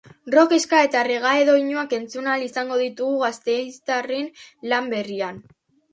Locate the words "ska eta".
0.61-1.01